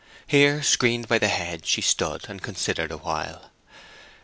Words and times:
Here, 0.25 0.63
screened 0.63 1.07
by 1.07 1.19
the 1.19 1.27
hedge, 1.27 1.67
she 1.67 1.81
stood 1.81 2.25
and 2.27 2.41
considered 2.41 2.89
a 2.89 2.97
while. 2.97 3.51